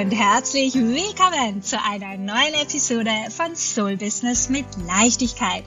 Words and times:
und 0.00 0.12
herzlich 0.12 0.74
willkommen 0.74 1.60
zu 1.60 1.76
einer 1.82 2.16
neuen 2.16 2.54
Episode 2.62 3.10
von 3.36 3.56
Soul 3.56 3.96
Business 3.96 4.48
mit 4.48 4.64
Leichtigkeit. 4.86 5.64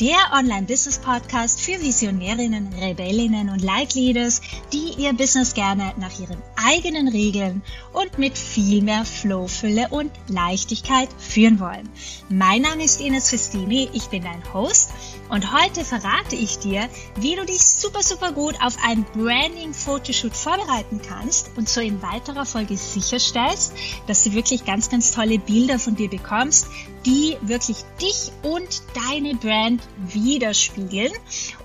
Der 0.00 0.16
Online-Business-Podcast 0.32 1.60
für 1.60 1.80
Visionärinnen, 1.82 2.72
Rebellinnen 2.80 3.50
und 3.50 3.62
Leitleaders, 3.62 4.40
die 4.72 4.94
ihr 4.96 5.12
Business 5.12 5.52
gerne 5.52 5.92
nach 5.98 6.18
ihren 6.18 6.42
eigenen 6.56 7.08
Regeln 7.08 7.62
und 7.92 8.18
mit 8.18 8.38
viel 8.38 8.82
mehr 8.82 9.04
Flow, 9.04 9.46
Fülle 9.48 9.88
und 9.90 10.10
Leichtigkeit 10.28 11.10
führen 11.18 11.60
wollen. 11.60 11.88
Mein 12.30 12.62
Name 12.62 12.84
ist 12.84 13.02
Ines 13.02 13.28
Festini, 13.28 13.90
ich 13.92 14.06
bin 14.06 14.24
dein 14.24 14.42
Host 14.54 14.90
und 15.28 15.52
heute 15.52 15.84
verrate 15.84 16.36
ich 16.36 16.58
dir, 16.58 16.88
wie 17.16 17.36
du 17.36 17.44
dich 17.44 17.60
super, 17.60 18.02
super 18.02 18.32
gut 18.32 18.54
auf 18.62 18.76
ein 18.84 19.04
Branding-Fotoshoot 19.14 20.34
vorbereiten 20.34 21.00
kannst 21.06 21.50
und 21.56 21.68
so 21.68 21.80
in 21.80 22.02
weiterer 22.02 22.46
Folge 22.46 22.76
sicherstellst, 22.76 23.73
dass 24.06 24.24
du 24.24 24.32
wirklich 24.32 24.64
ganz, 24.64 24.90
ganz 24.90 25.12
tolle 25.12 25.38
Bilder 25.38 25.78
von 25.78 25.96
dir 25.96 26.08
bekommst, 26.08 26.66
die 27.06 27.36
wirklich 27.42 27.78
dich 28.00 28.32
und 28.42 28.82
deine 28.94 29.34
Brand 29.34 29.82
widerspiegeln 29.98 31.12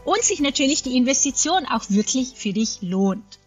und 0.06 0.22
sich 0.24 0.40
natürlich 0.40 0.84
die 0.84 0.98
Investition 0.98 1.66
auch 1.66 1.84
wirklich 1.90 2.34
für 2.36 2.54
dich 2.54 2.80
lohnt. 2.82 3.40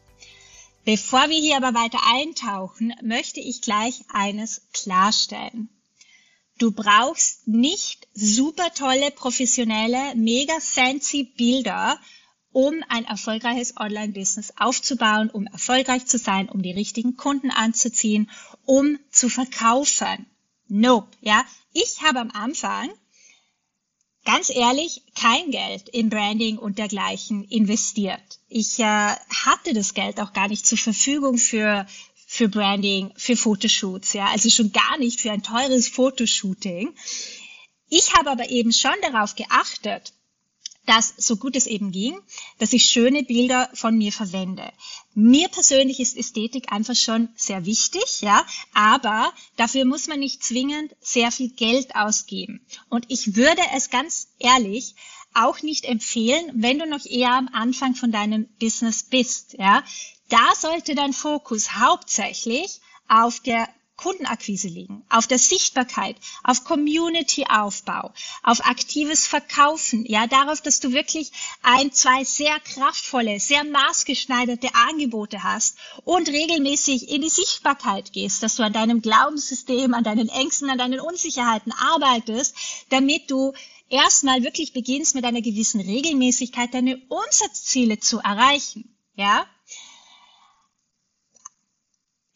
Bevor 0.85 1.29
wir 1.29 1.39
hier 1.39 1.57
aber 1.57 1.79
weiter 1.79 2.01
eintauchen, 2.13 2.93
möchte 3.03 3.41
ich 3.41 3.61
gleich 3.61 4.03
eines 4.13 4.63
klarstellen. 4.73 5.69
Du 6.59 6.73
brauchst 6.73 7.47
nicht 7.47 8.07
super 8.15 8.73
tolle, 8.75 9.11
professionelle, 9.11 10.15
mega 10.17 10.55
fancy 10.61 11.25
Bilder, 11.25 11.99
um 12.53 12.83
ein 12.89 13.05
erfolgreiches 13.05 13.77
Online-Business 13.77 14.55
aufzubauen, 14.59 15.31
um 15.31 15.47
erfolgreich 15.47 16.07
zu 16.07 16.19
sein, 16.19 16.49
um 16.49 16.63
die 16.63 16.73
richtigen 16.73 17.17
Kunden 17.17 17.51
anzuziehen, 17.51 18.31
um 18.65 18.99
zu 19.11 19.29
verkaufen. 19.29 20.27
Nope, 20.69 21.09
ja. 21.21 21.45
Ich 21.73 22.03
habe 22.03 22.21
am 22.21 22.31
Anfang 22.31 22.91
ganz 24.25 24.51
ehrlich 24.51 25.03
kein 25.15 25.51
Geld 25.51 25.89
in 25.89 26.11
Branding 26.11 26.59
und 26.59 26.79
dergleichen 26.79 27.45
investiert. 27.45 28.39
Ich 28.49 28.79
äh, 28.79 28.85
hatte 28.85 29.73
das 29.75 29.95
Geld 29.95 30.21
auch 30.21 30.33
gar 30.33 30.49
nicht 30.49 30.67
zur 30.67 30.79
Verfügung 30.79 31.39
für 31.39 31.87
für 32.27 32.49
Branding, 32.49 33.13
für 33.15 33.37
Fotoshoots, 33.37 34.15
ja, 34.15 34.29
also 34.29 34.49
schon 34.49 34.73
gar 34.73 34.97
nicht 34.97 35.21
für 35.21 35.31
ein 35.31 35.43
teures 35.43 35.87
Fotoshooting. 35.89 36.95
Ich 37.91 38.15
habe 38.15 38.31
aber 38.31 38.49
eben 38.49 38.73
schon 38.73 38.95
darauf 39.03 39.37
geachtet, 39.37 40.15
dass, 40.87 41.15
so 41.17 41.37
gut 41.37 41.57
es 41.57 41.67
eben 41.67 41.93
ging, 41.93 42.19
dass 42.59 42.73
ich 42.73 42.87
schöne 42.87 43.23
Bilder 43.23 43.71
von 43.73 43.97
mir 43.97 44.13
verwende. 44.13 44.73
Mir 45.15 45.49
persönlich 45.49 46.01
ist 46.01 46.17
Ästhetik 46.17 46.73
einfach 46.73 46.97
schon 46.97 47.29
sehr 47.37 47.65
wichtig, 47.65 48.21
ja, 48.21 48.45
aber 48.75 49.33
dafür 49.57 49.85
muss 49.85 50.09
man 50.09 50.21
nicht 50.21 50.43
zwingend 50.43 50.95
sehr 51.01 51.31
viel 51.31 51.51
Geld 51.51 51.95
ausgeben. 51.95 52.65
Und 52.89 53.07
ich 53.09 53.37
würde 53.37 53.63
es 53.75 53.91
ganz 53.91 54.29
ehrlich 54.39 54.95
auch 55.35 55.63
nicht 55.63 55.85
empfehlen, 55.85 56.51
wenn 56.55 56.79
du 56.79 56.87
noch 56.87 57.07
eher 57.07 57.33
am 57.33 57.49
Anfang 57.53 57.95
von 57.95 58.13
deinem 58.13 58.49
Business 58.59 59.05
bist, 59.05 59.55
ja. 59.59 59.83
Da 60.29 60.55
sollte 60.57 60.95
dein 60.95 61.13
Fokus 61.13 61.75
hauptsächlich 61.75 62.81
auf 63.07 63.41
der 63.41 63.69
Kundenakquise 64.03 64.67
liegen, 64.67 65.05
auf 65.09 65.29
der 65.29 65.39
Sichtbarkeit, 65.39 66.17
auf 66.43 66.65
Community-Aufbau, 66.65 68.13
auf 68.43 68.67
aktives 68.67 69.29
Verkaufen, 69.29 70.05
ja, 70.07 70.27
darauf, 70.27 70.61
dass 70.61 70.81
du 70.81 70.93
wirklich 70.93 71.31
ein, 71.63 71.93
zwei 71.93 72.25
sehr 72.25 72.59
kraftvolle, 72.59 73.39
sehr 73.39 73.63
maßgeschneiderte 73.63 74.75
Angebote 74.75 75.45
hast 75.45 75.77
und 76.05 76.29
regelmäßig 76.29 77.11
in 77.11 77.23
die 77.23 77.29
Sichtbarkeit 77.29 78.13
gehst, 78.13 78.43
dass 78.43 78.57
du 78.57 78.65
an 78.65 78.73
deinem 78.73 79.03
Glaubenssystem, 79.03 79.95
an 79.95 80.03
deinen 80.03 80.29
Ängsten, 80.29 80.69
an 80.69 80.79
deinen 80.79 80.99
Unsicherheiten 80.99 81.73
arbeitest, 81.73 82.57
damit 82.89 83.31
du 83.31 83.53
erstmal 83.89 84.43
wirklich 84.43 84.73
beginnst, 84.73 85.15
mit 85.15 85.25
einer 85.25 85.43
gewissen 85.43 85.81
Regelmäßigkeit 85.81 86.75
deine 86.75 87.01
Umsatzziele 87.09 88.01
zu 88.01 88.19
erreichen, 88.19 88.97
ja 89.15 89.47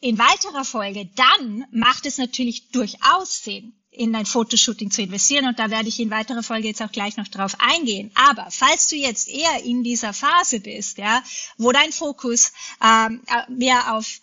in 0.00 0.18
weiterer 0.18 0.64
Folge, 0.64 1.06
dann 1.16 1.64
macht 1.70 2.06
es 2.06 2.18
natürlich 2.18 2.70
durchaus 2.70 3.42
Sinn, 3.42 3.74
in 3.90 4.14
ein 4.14 4.26
Fotoshooting 4.26 4.90
zu 4.90 5.02
investieren. 5.02 5.46
Und 5.46 5.58
da 5.58 5.70
werde 5.70 5.88
ich 5.88 5.98
in 5.98 6.10
weiterer 6.10 6.42
Folge 6.42 6.68
jetzt 6.68 6.82
auch 6.82 6.92
gleich 6.92 7.16
noch 7.16 7.28
drauf 7.28 7.56
eingehen. 7.58 8.10
Aber 8.14 8.46
falls 8.50 8.88
du 8.88 8.96
jetzt 8.96 9.28
eher 9.28 9.64
in 9.64 9.82
dieser 9.82 10.12
Phase 10.12 10.60
bist, 10.60 10.98
ja, 10.98 11.22
wo 11.56 11.72
dein 11.72 11.92
Fokus 11.92 12.52
ähm, 12.84 13.22
mehr 13.48 13.94
auf 13.94 14.20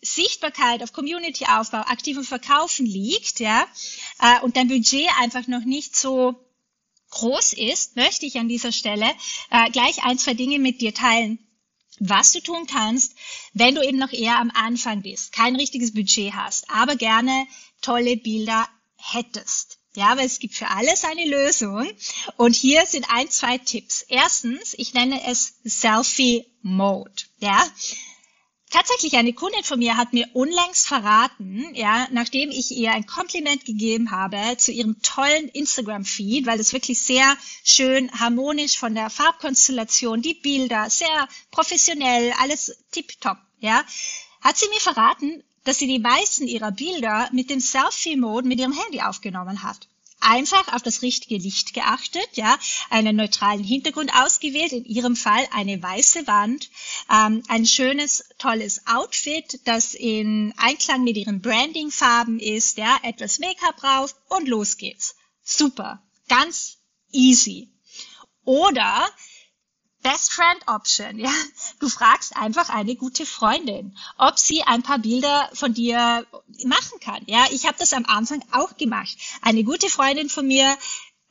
Sichtbarkeit, 0.00 0.82
auf 0.82 0.92
Community-Aufbau, 0.92 1.78
aktivem 1.78 2.22
Verkaufen 2.22 2.86
liegt, 2.86 3.40
ja, 3.40 3.66
äh, 4.20 4.40
und 4.42 4.56
dein 4.56 4.68
Budget 4.68 5.08
einfach 5.18 5.48
noch 5.48 5.64
nicht 5.64 5.96
so 5.96 6.36
groß 7.10 7.54
ist, 7.54 7.96
möchte 7.96 8.26
ich 8.26 8.38
an 8.38 8.48
dieser 8.48 8.72
Stelle 8.72 9.06
äh, 9.50 9.70
gleich 9.70 10.04
ein, 10.04 10.18
zwei 10.18 10.34
Dinge 10.34 10.58
mit 10.58 10.80
dir 10.80 10.94
teilen, 10.94 11.38
was 11.98 12.32
du 12.32 12.40
tun 12.40 12.66
kannst, 12.66 13.14
wenn 13.52 13.74
du 13.74 13.82
eben 13.82 13.98
noch 13.98 14.12
eher 14.12 14.38
am 14.38 14.50
Anfang 14.54 15.02
bist, 15.02 15.32
kein 15.32 15.56
richtiges 15.56 15.94
Budget 15.94 16.34
hast, 16.34 16.70
aber 16.70 16.96
gerne 16.96 17.46
tolle 17.80 18.16
Bilder 18.16 18.68
hättest. 18.96 19.78
Ja, 19.94 20.12
aber 20.12 20.24
es 20.24 20.38
gibt 20.40 20.54
für 20.54 20.68
alles 20.68 21.04
eine 21.04 21.24
Lösung. 21.24 21.90
Und 22.36 22.54
hier 22.54 22.84
sind 22.84 23.06
ein, 23.08 23.30
zwei 23.30 23.56
Tipps. 23.56 24.04
Erstens, 24.08 24.74
ich 24.76 24.92
nenne 24.92 25.26
es 25.26 25.54
Selfie 25.64 26.44
Mode. 26.60 27.22
Ja, 27.38 27.66
Tatsächlich 28.76 29.14
eine 29.14 29.32
Kundin 29.32 29.64
von 29.64 29.78
mir 29.78 29.96
hat 29.96 30.12
mir 30.12 30.28
unlängst 30.34 30.86
verraten, 30.86 31.74
ja, 31.74 32.08
nachdem 32.10 32.50
ich 32.50 32.72
ihr 32.72 32.92
ein 32.92 33.06
Kompliment 33.06 33.64
gegeben 33.64 34.10
habe 34.10 34.58
zu 34.58 34.70
ihrem 34.70 35.00
tollen 35.00 35.48
Instagram-Feed, 35.48 36.46
weil 36.46 36.60
es 36.60 36.74
wirklich 36.74 37.00
sehr 37.00 37.38
schön 37.64 38.12
harmonisch 38.12 38.78
von 38.78 38.94
der 38.94 39.08
Farbkonstellation, 39.08 40.20
die 40.20 40.34
Bilder, 40.34 40.90
sehr 40.90 41.26
professionell, 41.50 42.34
alles 42.38 42.76
tipptopp, 42.90 43.38
ja, 43.60 43.82
hat 44.42 44.58
sie 44.58 44.68
mir 44.68 44.80
verraten, 44.80 45.42
dass 45.64 45.78
sie 45.78 45.86
die 45.86 45.98
meisten 45.98 46.46
ihrer 46.46 46.70
Bilder 46.70 47.30
mit 47.32 47.48
dem 47.48 47.60
Selfie-Mode 47.60 48.46
mit 48.46 48.60
ihrem 48.60 48.78
Handy 48.78 49.00
aufgenommen 49.00 49.62
hat 49.62 49.88
einfach 50.26 50.72
auf 50.72 50.82
das 50.82 51.02
richtige 51.02 51.36
Licht 51.36 51.72
geachtet, 51.72 52.28
ja, 52.34 52.58
einen 52.90 53.16
neutralen 53.16 53.62
Hintergrund 53.62 54.12
ausgewählt, 54.12 54.72
in 54.72 54.84
ihrem 54.84 55.14
Fall 55.14 55.46
eine 55.52 55.80
weiße 55.80 56.26
Wand, 56.26 56.68
ähm, 57.10 57.42
ein 57.48 57.64
schönes, 57.64 58.24
tolles 58.38 58.86
Outfit, 58.86 59.60
das 59.64 59.94
in 59.94 60.52
Einklang 60.56 61.04
mit 61.04 61.16
ihren 61.16 61.40
Branding-Farben 61.40 62.40
ist, 62.40 62.76
ja, 62.76 62.98
etwas 63.04 63.38
Make-up 63.38 63.76
drauf 63.76 64.16
und 64.28 64.48
los 64.48 64.76
geht's. 64.76 65.14
Super, 65.44 66.02
ganz 66.28 66.78
easy. 67.12 67.70
Oder 68.44 69.08
Best 70.06 70.32
Friend 70.32 70.62
Option, 70.68 71.18
ja. 71.18 71.32
Du 71.80 71.88
fragst 71.88 72.36
einfach 72.36 72.68
eine 72.68 72.94
gute 72.94 73.26
Freundin, 73.26 73.96
ob 74.18 74.38
sie 74.38 74.62
ein 74.62 74.82
paar 74.82 75.00
Bilder 75.00 75.50
von 75.52 75.74
dir 75.74 76.24
machen 76.64 77.00
kann. 77.00 77.22
Ja, 77.26 77.46
ich 77.50 77.66
habe 77.66 77.76
das 77.78 77.92
am 77.92 78.06
Anfang 78.06 78.44
auch 78.52 78.76
gemacht. 78.76 79.16
Eine 79.42 79.64
gute 79.64 79.88
Freundin 79.88 80.28
von 80.28 80.46
mir 80.46 80.76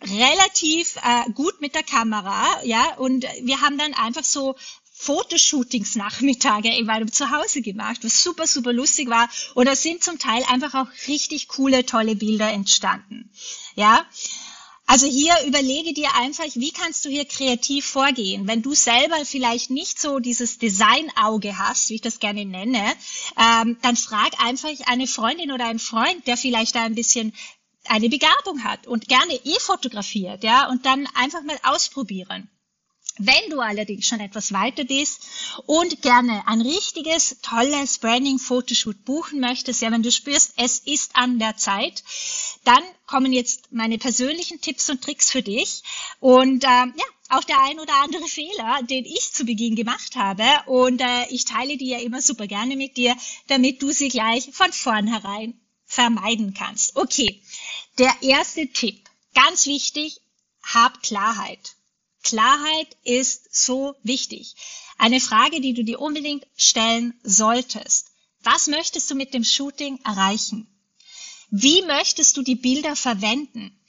relativ 0.02 0.97
äh, 0.97 1.31
gut 1.31 1.62
mit 1.62 1.74
der 1.74 1.84
Kamera, 1.84 2.46
ja, 2.64 2.96
und 2.96 3.25
wir 3.41 3.62
haben 3.62 3.78
dann 3.78 3.94
einfach 3.94 4.25
so 4.25 4.56
Fotoshootings 4.97 5.96
Nachmittage 5.96 6.69
in 6.69 6.85
meinem 6.85 7.12
Zuhause 7.12 7.62
gemacht, 7.62 8.00
was 8.03 8.24
super, 8.24 8.47
super 8.47 8.72
lustig 8.72 9.09
war. 9.09 9.30
Und 9.53 9.68
da 9.68 9.75
sind 9.75 10.03
zum 10.03 10.19
Teil 10.19 10.44
einfach 10.50 10.74
auch 10.74 10.88
richtig 11.08 11.47
coole, 11.50 11.85
tolle 11.85 12.16
Bilder 12.16 12.50
entstanden. 12.52 13.30
Ja, 13.75 14.06
also 14.88 15.07
hier 15.07 15.34
überlege 15.47 15.93
dir 15.93 16.14
einfach, 16.16 16.46
wie 16.53 16.72
kannst 16.72 17.05
du 17.05 17.09
hier 17.09 17.26
kreativ 17.26 17.85
vorgehen? 17.85 18.47
Wenn 18.47 18.61
du 18.61 18.76
selber 18.76 19.26
vielleicht 19.26 19.72
nicht 19.72 19.99
so 19.99 20.20
dieses 20.20 20.59
Designauge 20.59 21.58
hast, 21.58 21.90
wie 21.90 21.96
ich 21.96 22.02
das 22.02 22.20
gerne 22.20 22.46
nenne, 22.46 22.93
ähm, 23.37 23.78
dann 23.82 23.96
frag 23.96 24.40
einfach 24.40 24.70
eine 24.85 25.08
Freundin 25.08 25.52
oder 25.52 25.66
einen 25.66 25.79
Freund, 25.79 26.28
der 26.28 26.37
vielleicht 26.37 26.76
da 26.76 26.84
ein 26.84 26.96
bisschen 26.96 27.34
eine 27.85 28.09
Begabung 28.09 28.64
hat 28.64 28.87
und 28.87 29.08
gerne 29.08 29.34
eh 29.34 29.59
fotografiert, 29.59 30.43
ja, 30.43 30.70
und 30.70 30.85
dann 30.85 31.08
einfach 31.16 31.43
mal 31.43 31.58
ausprobieren. 31.64 32.49
Wenn 33.17 33.50
du 33.50 33.62
allerdings 33.62 34.06
schon 34.06 34.20
etwas 34.20 34.52
weiter 34.52 34.84
bist 34.84 35.22
und 35.66 36.02
gerne 36.02 36.46
ein 36.47 36.59
richtiges, 36.59 37.38
tolles 37.41 38.00
Branding-Fotoshoot 38.00 39.06
buchen 39.06 39.40
möchtest, 39.40 39.82
ja, 39.82 39.91
wenn 39.91 40.03
du 40.03 40.12
spürst, 40.12 40.53
es 40.58 40.79
ist 40.79 41.16
an 41.16 41.40
der 41.40 41.56
Zeit, 41.56 42.03
dann 42.66 42.84
kommen 43.06 43.32
jetzt 43.32 43.72
meine 43.72 43.97
persönlichen 43.97 44.59
Tipps 44.59 44.90
und 44.90 45.02
Tricks 45.02 45.32
für 45.32 45.41
dich. 45.41 45.84
Und 46.20 46.66
äh, 46.66 46.67
ja, 46.67 47.06
auch 47.29 47.44
der 47.46 47.62
ein 47.62 47.79
oder 47.79 47.94
andere 48.02 48.23
Fehler, 48.28 48.82
den 48.84 49.06
ich 49.06 49.32
zu 49.32 49.46
Beginn 49.46 49.76
gemacht 49.76 50.18
habe. 50.18 50.44
Und 50.66 51.00
äh, 51.00 51.28
ich 51.29 51.46
teile 51.46 51.78
die 51.78 51.88
ja 51.88 52.00
immer 52.00 52.22
super 52.22 52.47
gerne 52.47 52.76
mit 52.76 52.97
dir, 52.97 53.16
damit 53.47 53.82
du 53.82 53.91
sie 53.91 54.09
gleich 54.09 54.50
von 54.52 54.73
vornherein 54.73 55.58
vermeiden 55.85 56.53
kannst. 56.53 56.97
Okay, 56.97 57.41
der 57.97 58.14
erste 58.22 58.68
Tipp, 58.68 59.08
ganz 59.34 59.68
wichtig, 59.68 60.20
hab 60.64 61.02
Klarheit. 61.02 61.74
Klarheit 62.25 62.97
ist 63.03 63.55
so 63.55 63.95
wichtig. 64.03 64.55
Eine 64.97 65.22
Frage, 65.22 65.61
die 65.61 65.73
du 65.73 65.83
dir 65.83 66.01
unbedingt 66.01 66.45
stellen 66.57 67.13
solltest. 67.23 68.07
Was 68.43 68.67
möchtest 68.67 69.09
du 69.09 69.16
mit 69.16 69.33
dem 69.33 69.43
Shooting 69.43 69.99
erreichen? 70.03 70.67
Wie 71.51 71.83
möchtest 71.83 72.35
du 72.35 72.41
die 72.41 72.55
Bilder 72.55 72.95
verwenden? 72.95 73.79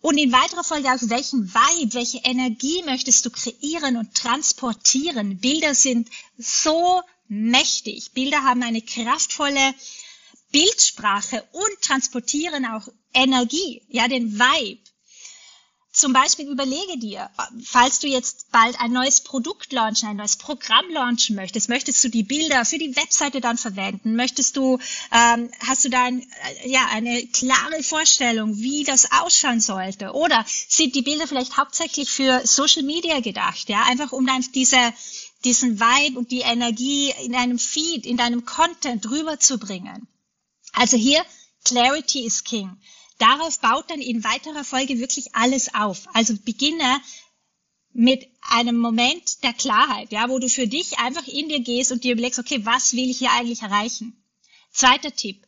Und 0.00 0.18
in 0.18 0.32
weiterer 0.32 0.64
Folge 0.64 0.92
auch, 0.92 0.98
welchen 1.02 1.52
Vibe, 1.52 1.94
welche 1.94 2.18
Energie 2.18 2.82
möchtest 2.84 3.24
du 3.24 3.30
kreieren 3.30 3.96
und 3.96 4.14
transportieren? 4.14 5.38
Bilder 5.38 5.74
sind 5.74 6.08
so 6.36 7.02
mächtig. 7.28 8.12
Bilder 8.12 8.42
haben 8.42 8.62
eine 8.62 8.82
kraftvolle 8.82 9.74
Bildsprache 10.52 11.42
und 11.52 11.82
transportieren 11.82 12.66
auch 12.66 12.88
Energie, 13.12 13.82
ja, 13.88 14.08
den 14.08 14.38
Vibe. 14.38 14.80
Zum 15.96 16.12
Beispiel 16.12 16.46
überlege 16.48 16.98
dir, 16.98 17.30
falls 17.64 18.00
du 18.00 18.06
jetzt 18.06 18.52
bald 18.52 18.78
ein 18.80 18.92
neues 18.92 19.22
Produkt 19.22 19.72
launchen, 19.72 20.10
ein 20.10 20.18
neues 20.18 20.36
Programm 20.36 20.84
launchen 20.90 21.36
möchtest, 21.36 21.70
möchtest 21.70 22.04
du 22.04 22.10
die 22.10 22.22
Bilder 22.22 22.66
für 22.66 22.76
die 22.76 22.94
Webseite 22.94 23.40
dann 23.40 23.56
verwenden? 23.56 24.14
Möchtest 24.14 24.58
du, 24.58 24.78
ähm, 25.10 25.50
hast 25.60 25.86
du 25.86 25.88
da 25.88 26.04
ein, 26.04 26.20
äh, 26.20 26.68
ja, 26.68 26.86
eine 26.90 27.26
klare 27.28 27.82
Vorstellung, 27.82 28.58
wie 28.58 28.84
das 28.84 29.10
ausschauen 29.10 29.60
sollte? 29.60 30.12
Oder 30.12 30.44
sind 30.46 30.94
die 30.94 31.00
Bilder 31.00 31.26
vielleicht 31.26 31.56
hauptsächlich 31.56 32.10
für 32.10 32.46
Social 32.46 32.82
Media 32.82 33.20
gedacht? 33.20 33.70
Ja, 33.70 33.84
einfach 33.84 34.12
um 34.12 34.26
dann 34.26 34.44
diese, 34.54 34.92
diesen 35.46 35.80
Vibe 35.80 36.18
und 36.18 36.30
die 36.30 36.40
Energie 36.40 37.14
in 37.24 37.34
einem 37.34 37.58
Feed, 37.58 38.04
in 38.04 38.18
deinem 38.18 38.44
Content 38.44 39.08
rüberzubringen. 39.08 40.06
Also 40.74 40.98
hier, 40.98 41.24
Clarity 41.64 42.26
is 42.26 42.44
King. 42.44 42.76
Darauf 43.18 43.58
baut 43.60 43.90
dann 43.90 44.00
in 44.00 44.24
weiterer 44.24 44.64
Folge 44.64 44.98
wirklich 44.98 45.34
alles 45.34 45.74
auf. 45.74 46.06
Also 46.14 46.34
beginne 46.44 47.00
mit 47.92 48.28
einem 48.42 48.76
Moment 48.76 49.42
der 49.42 49.54
Klarheit, 49.54 50.12
ja, 50.12 50.28
wo 50.28 50.38
du 50.38 50.50
für 50.50 50.68
dich 50.68 50.98
einfach 50.98 51.26
in 51.26 51.48
dir 51.48 51.60
gehst 51.60 51.92
und 51.92 52.04
dir 52.04 52.12
überlegst, 52.12 52.38
okay, 52.38 52.64
was 52.64 52.92
will 52.92 53.08
ich 53.08 53.18
hier 53.18 53.32
eigentlich 53.32 53.62
erreichen? 53.62 54.22
Zweiter 54.70 55.14
Tipp. 55.14 55.46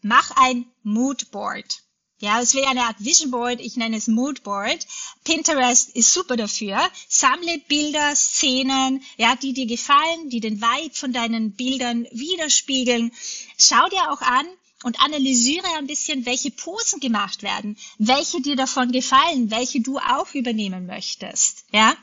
Mach 0.00 0.30
ein 0.36 0.64
Moodboard. 0.82 1.82
Ja, 2.20 2.40
es 2.40 2.54
wäre 2.54 2.68
eine 2.68 2.84
Art 2.84 2.96
Vision 3.02 3.30
Board, 3.30 3.60
ich 3.60 3.76
nenne 3.76 3.96
es 3.96 4.06
Moodboard. 4.06 4.86
Pinterest 5.24 5.90
ist 5.96 6.12
super 6.12 6.36
dafür. 6.36 6.78
Sammle 7.08 7.58
Bilder, 7.66 8.14
Szenen, 8.14 9.02
ja, 9.16 9.36
die 9.36 9.54
dir 9.54 9.66
gefallen, 9.66 10.28
die 10.28 10.40
den 10.40 10.60
Vibe 10.60 10.94
von 10.94 11.14
deinen 11.14 11.52
Bildern 11.52 12.06
widerspiegeln. 12.12 13.12
Schau 13.58 13.88
dir 13.88 14.10
auch 14.10 14.20
an, 14.20 14.46
und 14.82 15.00
analysiere 15.00 15.66
ein 15.78 15.86
bisschen, 15.86 16.26
welche 16.26 16.50
Posen 16.50 17.00
gemacht 17.00 17.42
werden, 17.42 17.76
welche 17.98 18.40
dir 18.40 18.56
davon 18.56 18.92
gefallen, 18.92 19.50
welche 19.50 19.80
du 19.80 19.98
auch 19.98 20.34
übernehmen 20.34 20.86
möchtest, 20.86 21.64
ja. 21.72 21.96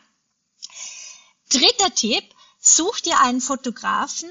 Dritter 1.49 1.93
Tipp, 1.95 2.23
such 2.59 2.99
dir 2.99 3.19
einen 3.21 3.41
Fotografen, 3.41 4.29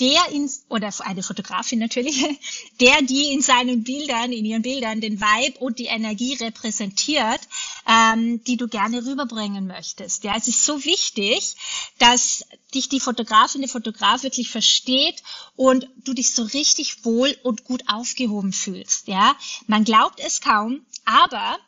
der 0.00 0.28
in, 0.30 0.50
oder 0.68 0.92
eine 1.00 1.22
Fotografin 1.22 1.78
natürlich, 1.78 2.24
der 2.80 3.02
die 3.02 3.32
in 3.32 3.42
seinen 3.42 3.82
Bildern, 3.84 4.32
in 4.32 4.44
ihren 4.44 4.62
Bildern 4.62 5.00
den 5.00 5.20
Vibe 5.20 5.58
und 5.58 5.78
die 5.78 5.86
Energie 5.86 6.34
repräsentiert, 6.34 7.40
ähm, 7.86 8.42
die 8.44 8.56
du 8.56 8.68
gerne 8.68 9.04
rüberbringen 9.04 9.66
möchtest. 9.66 10.24
Ja, 10.24 10.34
es 10.36 10.48
ist 10.48 10.64
so 10.64 10.84
wichtig, 10.84 11.56
dass 11.98 12.44
dich 12.74 12.88
die 12.88 13.00
Fotografin, 13.00 13.62
der 13.62 13.70
Fotograf 13.70 14.22
wirklich 14.22 14.50
versteht 14.50 15.22
und 15.56 15.88
du 16.04 16.12
dich 16.12 16.34
so 16.34 16.42
richtig 16.42 17.04
wohl 17.04 17.36
und 17.42 17.64
gut 17.64 17.82
aufgehoben 17.88 18.52
fühlst. 18.52 19.08
Ja, 19.08 19.36
man 19.66 19.84
glaubt 19.84 20.20
es 20.20 20.40
kaum, 20.40 20.84
aber 21.04 21.58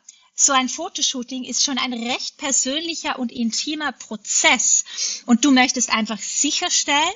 so 0.45 0.53
ein 0.53 0.69
Fotoshooting 0.69 1.43
ist 1.43 1.63
schon 1.63 1.77
ein 1.77 1.93
recht 1.93 2.37
persönlicher 2.37 3.19
und 3.19 3.31
intimer 3.31 3.91
Prozess. 3.91 4.83
Und 5.25 5.45
du 5.45 5.51
möchtest 5.51 5.89
einfach 5.89 6.21
sicherstellen, 6.21 7.13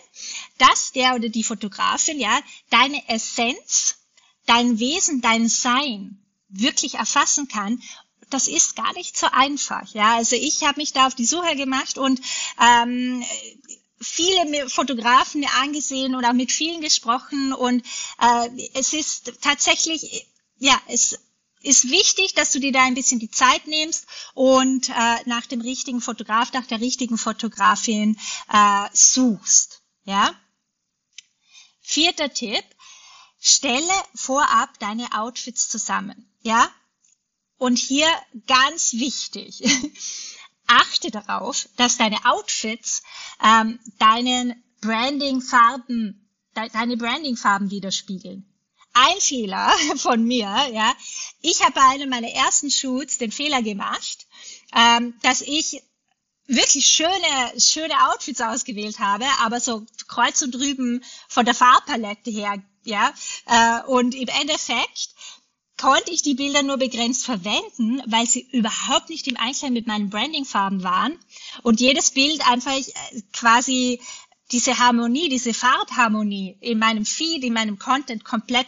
dass 0.58 0.92
der 0.92 1.16
oder 1.16 1.30
die 1.30 1.44
Fotografin, 1.44 2.20
ja, 2.20 2.40
deine 2.70 3.08
Essenz, 3.10 3.98
dein 4.46 4.80
Wesen, 4.80 5.22
dein 5.22 5.50
Sein 5.50 6.22
wirklich 6.50 6.96
erfassen 6.96 7.48
kann 7.48 7.82
das 8.30 8.48
ist 8.48 8.76
gar 8.76 8.92
nicht 8.94 9.18
so 9.18 9.28
einfach. 9.28 9.94
Ja, 9.94 10.16
also 10.16 10.36
ich 10.36 10.64
habe 10.64 10.80
mich 10.80 10.94
da 10.94 11.08
auf 11.08 11.16
die 11.16 11.26
Suche 11.26 11.56
gemacht 11.56 11.98
und 11.98 12.20
ähm, 12.60 13.24
viele 14.00 14.70
Fotografen 14.70 15.46
angesehen 15.62 16.16
und 16.16 16.26
auch 16.26 16.34
mit 16.34 16.52
vielen 16.52 16.82
gesprochen 16.82 17.54
und 17.54 17.86
äh, 18.20 18.50
es 18.74 18.94
ist 18.94 19.34
tatsächlich 19.42 20.28
ja 20.58 20.80
es 20.88 21.20
ist 21.66 21.90
wichtig, 21.90 22.36
dass 22.36 22.52
du 22.52 22.60
dir 22.60 22.72
da 22.72 22.84
ein 22.84 22.94
bisschen 22.94 23.20
die 23.20 23.32
Zeit 23.32 23.66
nimmst 23.68 24.06
und 24.34 24.90
äh, 24.90 25.18
nach 25.26 25.46
dem 25.48 25.62
richtigen 25.62 26.00
Fotograf, 26.00 26.54
nach 26.54 26.68
der 26.68 26.80
richtigen 26.80 27.18
Fotografin 27.18 28.18
äh, 28.52 28.88
suchst. 28.94 29.82
Ja. 30.04 30.34
Vierter 31.82 32.32
Tipp: 32.32 32.64
Stelle 33.40 33.94
vorab 34.14 34.78
deine 34.80 35.08
Outfits 35.14 35.68
zusammen. 35.68 36.32
Ja. 36.42 36.70
Und 37.58 37.78
hier 37.78 38.08
ganz 38.48 38.94
wichtig. 38.94 39.64
Achte 40.68 41.10
darauf, 41.10 41.68
dass 41.78 41.98
deine 41.98 42.26
Outfits 42.26 43.02
ähm, 43.44 43.80
deinen 43.98 44.64
Branding-Farben, 44.82 46.30
de 46.56 46.70
deine 46.70 46.98
Branding-Farben 46.98 47.72
widerspiegeln 47.72 48.55
ein 48.96 49.20
Fehler 49.20 49.72
von 49.98 50.24
mir, 50.24 50.50
ja. 50.74 50.96
Ich 51.42 51.62
habe 51.62 51.74
bei 51.74 51.84
einem 51.84 52.10
meiner 52.10 52.30
ersten 52.30 52.72
Shoots 52.72 53.20
den 53.20 53.32
Fehler 53.32 53.62
gemacht, 53.62 54.26
ähm, 54.76 55.14
dass 55.22 55.42
ich 55.42 55.84
wirklich 56.48 56.86
schöne, 56.86 57.60
schöne 57.60 58.10
Outfits 58.10 58.42
ausgewählt 58.42 59.00
habe, 59.00 59.26
aber 59.42 59.60
so 59.60 59.86
kreuz 60.08 60.42
und 60.42 60.54
drüben 60.54 61.04
von 61.28 61.46
der 61.46 61.56
Farbpalette 61.56 62.32
her, 62.32 62.64
ja. 62.84 63.14
Äh, 63.46 63.84
und 63.88 64.16
im 64.16 64.28
Endeffekt 64.28 65.10
konnte 65.78 66.12
ich 66.12 66.22
die 66.22 66.36
Bilder 66.36 66.64
nur 66.64 66.78
begrenzt 66.78 67.26
verwenden, 67.26 68.02
weil 68.06 68.26
sie 68.28 68.48
überhaupt 68.52 69.10
nicht 69.10 69.28
im 69.28 69.38
Einklang 69.38 69.74
mit 69.74 69.88
meinen 69.88 70.10
Brandingfarben 70.10 70.84
waren 70.84 71.20
und 71.64 71.82
jedes 71.82 72.12
Bild 72.12 72.48
einfach 72.48 72.78
äh, 72.78 72.94
quasi 73.34 74.00
diese 74.52 74.78
Harmonie, 74.78 75.28
diese 75.30 75.54
Farbharmonie 75.54 76.58
in 76.62 76.78
meinem 76.80 77.06
Feed, 77.06 77.44
in 77.44 77.54
meinem 77.54 77.80
Content 77.80 78.24
komplett 78.24 78.68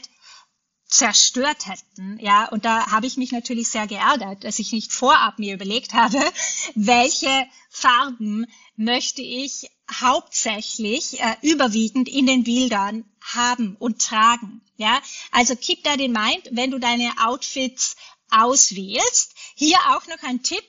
zerstört 0.87 1.67
hätten, 1.67 2.17
ja, 2.21 2.47
und 2.47 2.63
da 2.63 2.91
habe 2.91 3.07
ich 3.07 3.17
mich 3.17 3.31
natürlich 3.31 3.67
sehr 3.67 3.87
geärgert, 3.87 4.43
dass 4.43 4.59
ich 4.59 4.71
nicht 4.71 4.93
vorab 4.93 5.37
mir 5.37 5.53
überlegt 5.53 5.93
habe, 5.93 6.17
welche 6.75 7.47
Farben 7.69 8.45
möchte 8.77 9.21
ich 9.21 9.69
hauptsächlich 9.91 11.19
äh, 11.19 11.35
überwiegend 11.41 12.07
in 12.07 12.25
den 12.25 12.43
Bildern 12.43 13.03
haben 13.21 13.75
und 13.79 14.01
tragen, 14.01 14.61
ja. 14.77 15.01
Also 15.31 15.55
keep 15.55 15.83
that 15.83 15.99
in 15.99 16.13
mind, 16.13 16.49
wenn 16.51 16.71
du 16.71 16.79
deine 16.79 17.11
Outfits 17.19 17.95
auswählst. 18.29 19.33
Hier 19.55 19.77
auch 19.89 20.07
noch 20.07 20.23
ein 20.23 20.43
Tipp. 20.43 20.63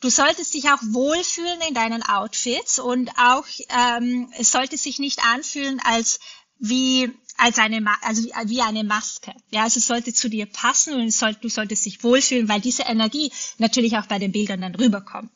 Du 0.00 0.08
solltest 0.08 0.54
dich 0.54 0.70
auch 0.70 0.80
wohlfühlen 0.82 1.60
in 1.68 1.74
deinen 1.74 2.02
Outfits 2.02 2.78
und 2.78 3.10
auch 3.18 3.44
ähm, 3.68 4.32
es 4.38 4.50
sollte 4.50 4.78
sich 4.78 4.98
nicht 4.98 5.22
anfühlen 5.22 5.78
als 5.80 6.20
wie 6.58 7.10
als 7.36 7.58
eine, 7.58 7.84
also 8.02 8.24
wie 8.46 8.60
eine 8.60 8.84
Maske. 8.84 9.34
Ja, 9.50 9.64
also 9.64 9.78
es 9.78 9.86
sollte 9.86 10.12
zu 10.12 10.28
dir 10.28 10.46
passen 10.46 10.94
und 10.94 11.10
soll, 11.10 11.34
du 11.34 11.48
solltest 11.48 11.86
dich 11.86 12.02
wohlfühlen, 12.02 12.48
weil 12.48 12.60
diese 12.60 12.82
Energie 12.82 13.32
natürlich 13.58 13.96
auch 13.96 14.06
bei 14.06 14.18
den 14.18 14.32
Bildern 14.32 14.60
dann 14.60 14.74
rüberkommt. 14.74 15.32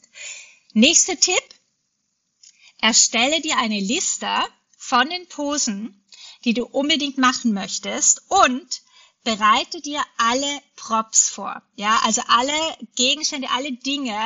Nächster 0.73 1.19
Tipp. 1.19 1.43
Erstelle 2.81 3.41
dir 3.41 3.57
eine 3.59 3.81
Liste 3.81 4.29
von 4.77 5.09
den 5.09 5.27
Posen, 5.29 6.05
die 6.45 6.53
du 6.53 6.67
unbedingt 6.67 7.17
machen 7.17 7.55
möchtest 7.55 8.23
und 8.29 8.83
bereite 9.25 9.81
dir 9.81 10.02
alle 10.19 10.61
Props 10.76 11.31
vor. 11.31 11.62
Ja, 11.76 12.00
also 12.04 12.23
alle 12.28 12.52
Gegenstände, 12.95 13.49
alle 13.50 13.73
Dinge, 13.73 14.19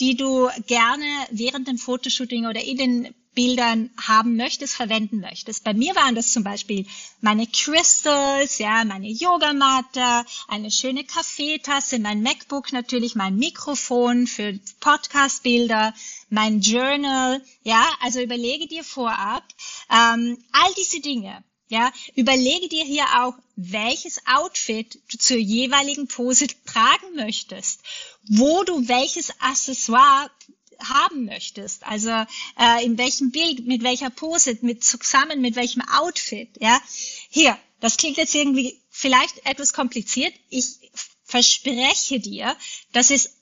die 0.00 0.16
du 0.16 0.48
gerne 0.66 1.06
während 1.30 1.68
dem 1.68 1.78
Fotoshooting 1.78 2.46
oder 2.46 2.62
in 2.62 2.76
den 2.76 3.14
Bildern 3.34 3.90
haben 3.96 4.36
möchtest, 4.36 4.74
verwenden 4.74 5.20
möchtest. 5.20 5.62
Bei 5.62 5.72
mir 5.72 5.94
waren 5.94 6.16
das 6.16 6.32
zum 6.32 6.42
Beispiel 6.42 6.84
meine 7.20 7.46
Crystals, 7.46 8.58
ja, 8.58 8.84
meine 8.84 9.08
Yogamatte, 9.08 10.24
eine 10.48 10.70
schöne 10.70 11.04
Kaffeetasse, 11.04 12.00
mein 12.00 12.22
MacBook 12.22 12.72
natürlich, 12.72 13.14
mein 13.14 13.36
Mikrofon 13.36 14.26
für 14.26 14.58
Podcast-Bilder, 14.80 15.94
mein 16.28 16.60
Journal, 16.60 17.40
ja, 17.62 17.88
also 18.00 18.20
überlege 18.20 18.66
dir 18.66 18.82
vorab 18.82 19.44
ähm, 19.90 20.36
all 20.50 20.74
diese 20.76 21.00
Dinge. 21.00 21.44
Ja, 21.70 21.92
überlege 22.16 22.68
dir 22.68 22.84
hier 22.84 23.04
auch, 23.20 23.34
welches 23.54 24.20
Outfit 24.26 24.98
du 25.08 25.18
zur 25.18 25.36
jeweiligen 25.36 26.08
Pose 26.08 26.48
tragen 26.66 27.14
möchtest, 27.14 27.80
wo 28.28 28.64
du 28.64 28.88
welches 28.88 29.30
Accessoire 29.40 30.32
haben 30.80 31.26
möchtest. 31.26 31.86
Also 31.86 32.10
äh, 32.58 32.84
in 32.84 32.98
welchem 32.98 33.30
Bild, 33.30 33.68
mit 33.68 33.84
welcher 33.84 34.10
Pose, 34.10 34.58
mit 34.62 34.82
zusammen 34.82 35.40
mit 35.40 35.54
welchem 35.54 35.82
Outfit. 35.88 36.50
Ja, 36.60 36.80
hier. 37.28 37.56
Das 37.78 37.96
klingt 37.96 38.16
jetzt 38.16 38.34
irgendwie 38.34 38.78
vielleicht 38.90 39.46
etwas 39.46 39.72
kompliziert. 39.72 40.34
Ich 40.48 40.66
verspreche 41.22 42.18
dir, 42.18 42.56
dass 42.92 43.10
es 43.10 43.39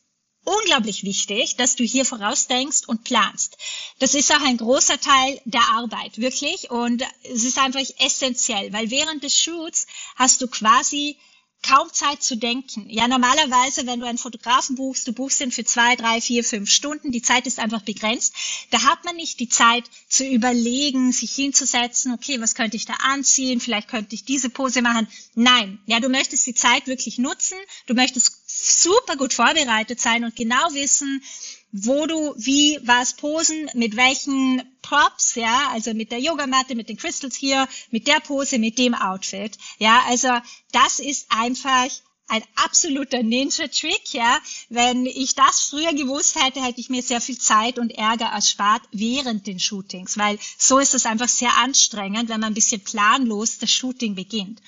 unglaublich 0.49 1.05
wichtig, 1.05 1.57
dass 1.57 1.77
du 1.77 1.85
hier 1.85 2.05
vorausdenkst 2.05 2.89
und 2.89 3.05
planst. 3.05 3.57
Das 3.99 4.15
ist 4.15 4.33
auch 4.33 4.41
ein 4.41 4.57
großer 4.57 5.01
Teil 5.01 5.41
der 5.45 5.63
Arbeit, 5.73 6.19
wirklich. 6.19 6.71
Und 6.71 7.03
es 7.23 7.45
ist 7.45 7.59
einfach 7.59 7.81
essentiell, 7.99 8.73
weil 8.73 8.91
während 8.91 9.23
des 9.23 9.37
Shoots 9.37 9.87
hast 10.17 10.41
du 10.41 10.49
quasi 10.49 11.17
kaum 11.63 11.93
Zeit 11.93 12.23
zu 12.23 12.37
denken. 12.37 12.89
Ja, 12.89 13.09
normalerweise, 13.09 13.87
wenn 13.87 14.01
du 14.01 14.07
einen 14.07 14.19
Fotografen 14.19 14.77
buchst, 14.77 15.09
du 15.09 15.13
buchst 15.13 15.41
ihn 15.41 15.51
für 15.51 15.65
zwei, 15.65 15.97
drei, 15.97 16.21
vier, 16.21 16.45
fünf 16.45 16.71
Stunden, 16.71 17.11
die 17.11 17.23
Zeit 17.23 17.47
ist 17.47 17.59
einfach 17.59 17.83
begrenzt. 17.83 18.33
Da 18.71 18.85
hat 18.85 19.05
man 19.05 19.17
nicht 19.17 19.41
die 19.41 19.49
Zeit 19.49 19.85
zu 20.09 20.25
überlegen, 20.25 21.13
sich 21.13 21.35
hinzusetzen, 21.35 22.13
okay, 22.13 22.41
was 22.41 22.55
könnte 22.55 22.77
ich 22.77 22.87
da 22.87 22.95
anziehen, 22.95 23.61
vielleicht 23.61 23.89
könnte 23.89 24.15
ich 24.15 24.25
diese 24.25 24.51
Pose 24.51 24.83
machen. 24.83 25.09
Nein, 25.35 25.81
ja, 25.87 25.99
du 26.01 26.09
möchtest 26.09 26.47
die 26.47 26.55
Zeit 26.55 26.87
wirklich 26.87 27.19
nutzen, 27.19 27.59
du 27.87 27.95
möchtest 27.95 28.38
super 28.63 29.17
gut 29.17 29.33
vorbereitet 29.33 30.01
sein 30.01 30.25
und 30.25 30.37
genau 30.37 30.73
wissen, 30.73 31.23
wo 31.71 32.07
du 32.07 32.35
wie 32.37 32.79
was 32.83 33.15
posen, 33.15 33.71
mit 33.75 33.97
welchen 33.97 34.63
Props, 34.81 35.35
ja, 35.35 35.69
also 35.73 35.93
mit 35.93 36.11
der 36.11 36.21
Yogamatte, 36.21 36.75
mit 36.75 36.89
den 36.89 36.97
Crystals 36.97 37.37
hier, 37.37 37.69
mit 37.91 38.07
der 38.07 38.21
Pose, 38.21 38.59
mit 38.59 38.79
dem 38.79 38.95
Outfit. 38.95 39.59
Ja, 39.79 40.03
also 40.07 40.29
das 40.73 40.99
ist 40.99 41.27
einfach 41.29 41.89
ein 42.29 42.43
absoluter 42.57 43.23
Ninja-Trick, 43.23 44.13
ja. 44.13 44.39
Wenn 44.69 45.07
ich 45.07 45.35
das 45.35 45.61
früher 45.63 45.93
gewusst 45.95 46.37
hätte, 46.41 46.63
hätte 46.63 46.81
ich 46.81 46.91
mir 46.91 47.03
sehr 47.03 47.21
viel 47.21 47.39
Zeit 47.39 47.79
und 47.79 47.91
Ärger 47.91 48.27
erspart 48.27 48.83
während 48.93 49.47
den 49.47 49.59
Shootings, 49.59 50.19
weil 50.19 50.39
so 50.59 50.79
ist 50.79 50.95
es 50.95 51.07
einfach 51.07 51.29
sehr 51.29 51.57
anstrengend, 51.57 52.29
wenn 52.29 52.41
man 52.41 52.53
ein 52.53 52.55
bisschen 52.55 52.83
planlos 52.83 53.59
das 53.59 53.71
Shooting 53.71 54.15
beginnt. 54.15 54.61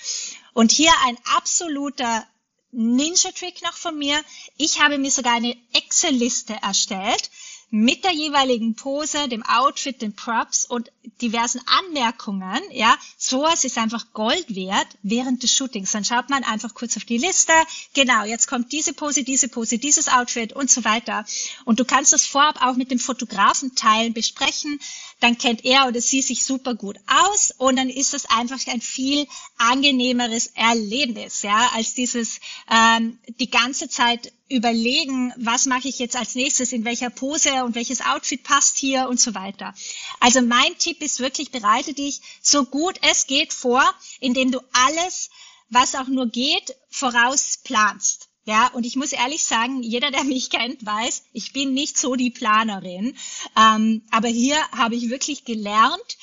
Und 0.52 0.72
hier 0.72 0.92
ein 1.04 1.18
absoluter 1.36 2.26
Ninja-Trick 2.72 3.62
noch 3.62 3.76
von 3.76 3.98
mir. 3.98 4.22
Ich 4.56 4.80
habe 4.80 4.98
mir 4.98 5.10
sogar 5.10 5.34
eine 5.34 5.56
Excel-Liste 5.72 6.54
erstellt 6.62 7.30
mit 7.70 8.04
der 8.04 8.12
jeweiligen 8.12 8.74
Pose, 8.74 9.28
dem 9.28 9.44
Outfit, 9.44 10.02
den 10.02 10.14
Props 10.14 10.64
und 10.64 10.90
diversen 11.22 11.60
Anmerkungen, 11.66 12.60
ja, 12.72 12.96
sowas 13.16 13.64
ist 13.64 13.78
einfach 13.78 14.12
Gold 14.12 14.54
wert 14.54 14.88
während 15.02 15.42
des 15.42 15.52
Shootings. 15.52 15.92
Dann 15.92 16.04
schaut 16.04 16.30
man 16.30 16.42
einfach 16.42 16.74
kurz 16.74 16.96
auf 16.96 17.04
die 17.04 17.18
Liste, 17.18 17.52
genau, 17.94 18.24
jetzt 18.24 18.48
kommt 18.48 18.72
diese 18.72 18.92
Pose, 18.92 19.22
diese 19.22 19.48
Pose, 19.48 19.78
dieses 19.78 20.08
Outfit 20.08 20.52
und 20.52 20.68
so 20.68 20.84
weiter. 20.84 21.24
Und 21.64 21.78
du 21.78 21.84
kannst 21.84 22.12
das 22.12 22.26
vorab 22.26 22.60
auch 22.60 22.74
mit 22.74 22.90
dem 22.90 22.98
Fotografen 22.98 23.74
teilen, 23.76 24.14
besprechen, 24.14 24.80
dann 25.20 25.38
kennt 25.38 25.64
er 25.64 25.86
oder 25.86 26.00
sie 26.00 26.22
sich 26.22 26.44
super 26.44 26.74
gut 26.74 26.96
aus 27.06 27.52
und 27.56 27.76
dann 27.76 27.90
ist 27.90 28.14
das 28.14 28.26
einfach 28.26 28.58
ein 28.66 28.80
viel 28.80 29.26
angenehmeres 29.58 30.48
Erlebnis, 30.54 31.42
ja, 31.42 31.70
als 31.74 31.94
dieses 31.94 32.40
ähm, 32.70 33.18
die 33.38 33.50
ganze 33.50 33.88
Zeit 33.88 34.32
überlegen, 34.50 35.32
was 35.36 35.66
mache 35.66 35.88
ich 35.88 35.98
jetzt 35.98 36.16
als 36.16 36.34
nächstes, 36.34 36.72
in 36.72 36.84
welcher 36.84 37.08
Pose 37.08 37.64
und 37.64 37.74
welches 37.74 38.00
Outfit 38.00 38.42
passt 38.42 38.76
hier 38.76 39.08
und 39.08 39.20
so 39.20 39.34
weiter. 39.34 39.72
Also 40.18 40.42
mein 40.42 40.76
Tipp 40.76 41.00
ist 41.00 41.20
wirklich, 41.20 41.50
bereite 41.50 41.94
dich 41.94 42.20
so 42.42 42.64
gut 42.64 42.98
es 43.02 43.26
geht 43.26 43.52
vor, 43.52 43.82
indem 44.18 44.50
du 44.50 44.60
alles, 44.72 45.30
was 45.68 45.94
auch 45.94 46.08
nur 46.08 46.26
geht, 46.26 46.74
vorausplanst. 46.90 48.28
Ja, 48.44 48.68
und 48.68 48.84
ich 48.84 48.96
muss 48.96 49.12
ehrlich 49.12 49.44
sagen, 49.44 49.82
jeder, 49.82 50.10
der 50.10 50.24
mich 50.24 50.50
kennt, 50.50 50.84
weiß, 50.84 51.22
ich 51.32 51.52
bin 51.52 51.72
nicht 51.72 51.96
so 51.96 52.16
die 52.16 52.30
Planerin. 52.30 53.16
Ähm, 53.56 54.02
aber 54.10 54.28
hier 54.28 54.56
habe 54.72 54.96
ich 54.96 55.10
wirklich 55.10 55.44
gelernt, 55.44 56.16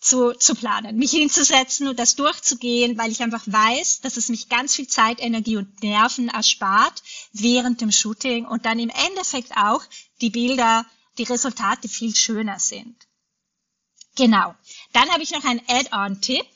zu, 0.00 0.32
zu 0.32 0.54
planen, 0.54 0.96
mich 0.96 1.10
hinzusetzen 1.10 1.86
und 1.86 1.98
das 1.98 2.16
durchzugehen, 2.16 2.96
weil 2.96 3.12
ich 3.12 3.20
einfach 3.22 3.42
weiß, 3.46 4.00
dass 4.00 4.16
es 4.16 4.30
mich 4.30 4.48
ganz 4.48 4.74
viel 4.74 4.88
Zeit, 4.88 5.20
Energie 5.20 5.58
und 5.58 5.82
Nerven 5.82 6.28
erspart 6.28 7.02
während 7.32 7.80
dem 7.80 7.92
Shooting 7.92 8.46
und 8.46 8.64
dann 8.64 8.78
im 8.78 8.88
Endeffekt 8.88 9.56
auch 9.56 9.82
die 10.22 10.30
Bilder, 10.30 10.86
die 11.18 11.24
Resultate 11.24 11.88
viel 11.88 12.14
schöner 12.14 12.58
sind. 12.58 12.96
Genau. 14.16 14.54
Dann 14.92 15.08
habe 15.10 15.22
ich 15.22 15.30
noch 15.30 15.44
einen 15.44 15.62
Add-on-Tipp. 15.68 16.46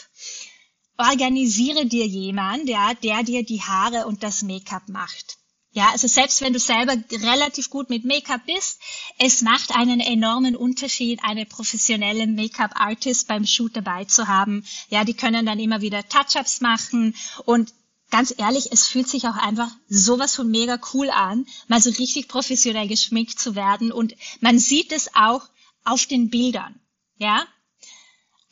Organisiere 0.96 1.86
dir 1.86 2.06
jemand, 2.06 2.68
ja, 2.68 2.94
der 2.94 3.22
dir 3.24 3.44
die 3.44 3.62
Haare 3.62 4.06
und 4.06 4.22
das 4.22 4.42
Make-up 4.42 4.88
macht. 4.88 5.38
Ja, 5.74 5.90
also 5.90 6.06
selbst 6.06 6.40
wenn 6.40 6.52
du 6.52 6.60
selber 6.60 6.94
relativ 7.10 7.68
gut 7.68 7.90
mit 7.90 8.04
Make-up 8.04 8.46
bist, 8.46 8.80
es 9.18 9.42
macht 9.42 9.74
einen 9.74 9.98
enormen 9.98 10.54
Unterschied, 10.54 11.18
eine 11.24 11.46
professionelle 11.46 12.28
Make-up-Artist 12.28 13.26
beim 13.26 13.44
Shoot 13.44 13.74
dabei 13.74 14.04
zu 14.04 14.28
haben. 14.28 14.64
Ja, 14.88 15.04
die 15.04 15.14
können 15.14 15.44
dann 15.44 15.58
immer 15.58 15.80
wieder 15.80 16.08
Touch-ups 16.08 16.60
machen 16.60 17.16
und 17.44 17.74
ganz 18.12 18.32
ehrlich, 18.38 18.70
es 18.70 18.86
fühlt 18.86 19.08
sich 19.08 19.26
auch 19.26 19.34
einfach 19.34 19.68
sowas 19.88 20.36
von 20.36 20.48
mega 20.48 20.78
cool 20.92 21.10
an, 21.10 21.44
mal 21.66 21.82
so 21.82 21.90
richtig 21.90 22.28
professionell 22.28 22.86
geschminkt 22.86 23.40
zu 23.40 23.56
werden 23.56 23.90
und 23.90 24.14
man 24.40 24.60
sieht 24.60 24.92
es 24.92 25.12
auch 25.16 25.42
auf 25.82 26.06
den 26.06 26.30
Bildern. 26.30 26.78
Ja? 27.18 27.48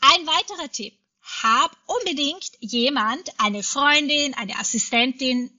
Ein 0.01 0.27
weiterer 0.27 0.73
Tipp. 0.73 0.95
Hab 1.41 1.77
unbedingt 1.87 2.51
jemand, 2.59 3.33
eine 3.39 3.63
Freundin, 3.63 4.35
eine 4.35 4.59
Assistentin, 4.59 5.57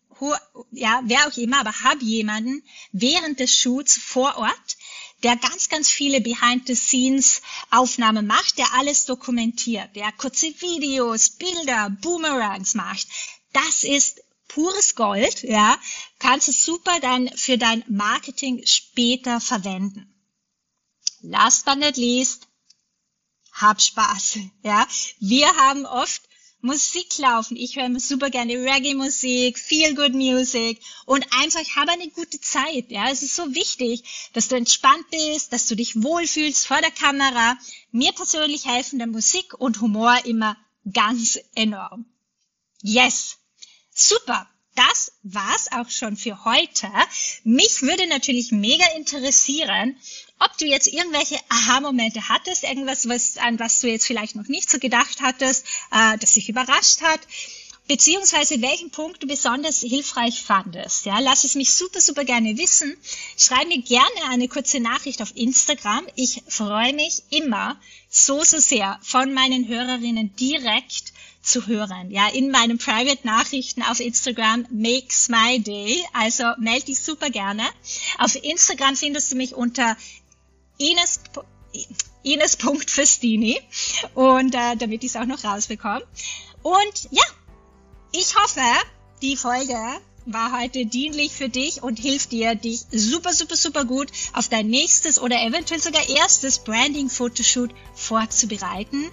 ja, 0.72 1.02
wer 1.06 1.28
auch 1.28 1.38
immer, 1.38 1.60
aber 1.60 1.84
hab 1.84 2.02
jemanden 2.02 2.64
während 2.92 3.40
des 3.40 3.56
Shoots 3.56 3.98
vor 3.98 4.36
Ort, 4.38 4.78
der 5.24 5.36
ganz, 5.38 5.70
ganz 5.70 5.90
viele 5.90 6.22
Behind-the-Scenes-Aufnahmen 6.22 8.28
macht, 8.28 8.58
der 8.58 8.74
alles 8.74 9.06
dokumentiert, 9.06 9.96
der 9.96 10.12
kurze 10.12 10.48
Videos, 10.60 11.30
Bilder, 11.30 11.90
Boomerangs 12.02 12.76
macht. 12.76 13.08
Das 13.54 13.84
ist 13.84 14.22
pures 14.48 14.96
Gold, 14.96 15.44
ja, 15.44 15.78
kannst 16.20 16.48
du 16.48 16.52
super 16.52 17.00
dann 17.00 17.30
für 17.36 17.58
dein 17.58 17.84
Marketing 17.88 18.62
später 18.66 19.40
verwenden. 19.40 20.10
Last 21.22 21.66
but 21.66 21.78
not 21.78 21.96
least, 21.96 22.48
hab 23.54 23.82
Spaß, 23.82 24.40
ja. 24.64 24.86
Wir 25.20 25.48
haben 25.56 25.86
oft 25.86 26.22
Musik 26.64 27.18
laufen. 27.18 27.58
Ich 27.58 27.76
höre 27.76 28.00
super 28.00 28.30
gerne 28.30 28.54
Reggae-Musik, 28.54 29.60
Feel 29.60 29.96
Good 29.96 30.14
Music 30.14 30.80
und 31.06 31.26
einfach 31.38 31.76
habe 31.76 31.92
eine 31.92 32.08
gute 32.08 32.40
Zeit. 32.40 32.90
Ja, 32.90 33.10
es 33.12 33.22
ist 33.22 33.36
so 33.36 33.54
wichtig, 33.54 34.32
dass 34.32 34.48
du 34.48 34.56
entspannt 34.56 35.06
bist, 35.12 35.52
dass 35.52 35.68
du 35.68 35.76
dich 35.76 36.02
wohlfühlst 36.02 36.66
vor 36.66 36.80
der 36.80 36.92
Kamera. 36.92 37.58
Mir 37.92 38.14
persönlich 38.14 38.66
helfen 38.66 38.98
der 38.98 39.10
Musik 39.10 39.54
und 39.60 39.82
Humor 39.82 40.18
immer 40.24 40.56
ganz 40.90 41.38
enorm. 41.54 42.06
Yes, 42.82 43.40
super. 43.94 44.50
Das 44.76 45.12
war's 45.22 45.72
auch 45.72 45.90
schon 45.90 46.18
für 46.18 46.46
heute. 46.46 46.90
Mich 47.44 47.82
würde 47.84 48.08
natürlich 48.08 48.52
mega 48.52 48.86
interessieren, 48.96 49.96
ob 50.40 50.58
du 50.58 50.66
jetzt 50.66 50.88
irgendwelche 50.88 51.38
Aha-Momente 51.50 52.28
hattest, 52.28 52.64
irgendwas, 52.64 53.08
was, 53.08 53.38
an 53.38 53.60
was 53.60 53.80
du 53.82 53.88
jetzt 53.88 54.08
vielleicht 54.08 54.36
noch 54.36 54.48
nicht 54.48 54.70
so 54.70 54.80
gedacht 54.80 55.22
hattest, 55.22 55.66
äh, 55.92 56.18
das 56.18 56.34
dich 56.34 56.50
überrascht 56.50 57.02
hat, 57.02 57.22
beziehungsweise 57.88 58.62
welchen 58.62 58.92
Punkt 58.92 59.22
du 59.22 59.28
besonders 59.28 59.82
hilfreich 59.82 60.42
fandest. 60.42 61.06
Ja, 61.06 61.20
lass 61.20 61.44
es 61.44 61.56
mich 61.56 61.74
super, 61.74 62.00
super 62.00 62.24
gerne 62.24 62.58
wissen. 62.58 62.96
Schreib 63.38 63.68
mir 63.68 63.82
gerne 63.82 64.30
eine 64.30 64.48
kurze 64.48 64.80
Nachricht 64.80 65.22
auf 65.22 65.36
Instagram. 65.36 66.06
Ich 66.16 66.44
freue 66.48 66.94
mich 66.94 67.24
immer 67.30 67.80
so, 68.10 68.44
so 68.44 68.60
sehr 68.60 69.00
von 69.02 69.34
meinen 69.34 69.68
Hörerinnen 69.68 70.36
direkt 70.36 71.14
zu 71.42 71.68
hören. 71.68 72.10
Ja, 72.10 72.30
in 72.30 72.52
meinen 72.52 72.78
Private 72.78 73.28
Nachrichten 73.28 73.84
auf 73.84 74.00
Instagram 74.00 74.66
makes 74.72 75.28
my 75.28 75.60
day. 75.60 76.02
Also 76.14 76.46
melde 76.58 76.86
dich 76.86 77.02
super 77.02 77.30
gerne. 77.30 77.64
Auf 78.18 78.36
Instagram 78.36 78.96
findest 78.96 79.32
du 79.32 79.36
mich 79.36 79.54
unter 79.54 79.98
Ines, 80.78 81.20
Ines.Festini 82.24 83.60
und 84.16 84.56
äh, 84.56 84.78
damit 84.78 85.04
ich 85.04 85.12
es 85.12 85.16
auch 85.18 85.26
noch 85.26 85.44
rausbekomme. 85.44 86.08
Und 86.62 87.08
ja, 87.12 87.24
ich 88.14 88.36
hoffe, 88.36 88.62
die 89.22 89.36
Folge 89.36 89.78
war 90.26 90.58
heute 90.58 90.86
dienlich 90.86 91.32
für 91.32 91.50
dich 91.50 91.84
und 91.84 92.00
hilft 92.00 92.32
dir, 92.32 92.56
dich 92.56 92.82
super, 92.92 93.34
super, 93.34 93.58
super 93.58 93.86
gut 93.86 94.10
auf 94.34 94.48
dein 94.48 94.68
nächstes 94.68 95.20
oder 95.20 95.42
eventuell 95.42 95.82
sogar 95.82 96.08
erstes 96.08 96.60
Branding-Fotoshoot 96.60 97.72
vorzubereiten. 97.94 99.12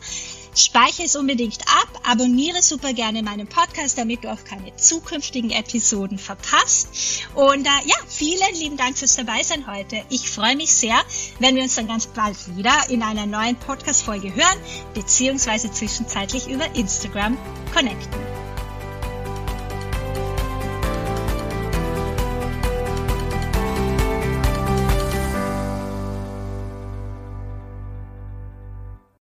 Speichere 0.55 1.07
es 1.07 1.15
unbedingt 1.15 1.61
ab, 1.63 2.03
abonniere 2.05 2.61
super 2.61 2.93
gerne 2.93 3.23
meinen 3.23 3.47
Podcast, 3.47 3.97
damit 3.97 4.25
du 4.25 4.33
auch 4.33 4.45
keine 4.45 4.75
zukünftigen 4.77 5.51
Episoden 5.51 6.19
verpasst. 6.19 6.89
Und 7.35 7.67
äh, 7.67 7.87
ja, 7.87 7.95
vielen 8.09 8.55
lieben 8.55 8.77
Dank 8.77 8.99
fürs 8.99 9.17
Dabeisein 9.17 9.73
heute. 9.73 10.03
Ich 10.11 10.29
freue 10.29 10.57
mich 10.57 10.75
sehr, 10.75 11.01
wenn 11.39 11.55
wir 11.55 11.63
uns 11.63 11.77
dann 11.77 11.87
ganz 11.87 12.09
bald 12.09 12.37
wieder 12.57 12.75
in 12.91 13.03
einer 13.03 13.27
neuen 13.27 13.57
Podcast-Folge 13.57 14.35
hören, 14.35 14.59
beziehungsweise 14.93 15.71
zwischenzeitlich 15.71 16.49
über 16.49 16.75
Instagram 16.75 17.39
connecten. 17.73 18.50